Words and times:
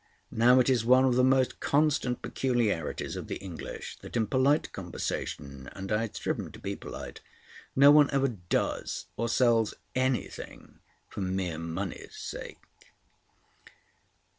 Now 0.31 0.59
it 0.59 0.67
is 0.67 0.83
one 0.83 1.05
of 1.05 1.13
the 1.13 1.23
most 1.23 1.59
constant 1.59 2.23
peculiarities 2.23 3.15
of 3.15 3.27
the 3.27 3.35
English 3.35 3.97
that 3.97 4.17
in 4.17 4.25
polite 4.25 4.73
conversation—and 4.73 5.91
I 5.91 6.01
had 6.01 6.15
striven 6.15 6.51
to 6.53 6.57
be 6.59 6.75
polite—no 6.75 7.91
one 7.91 8.09
ever 8.09 8.29
does 8.29 9.05
or 9.15 9.29
sells 9.29 9.75
anything 9.93 10.79
for 11.07 11.21
mere 11.21 11.59
money's 11.59 12.15
sake. 12.15 12.63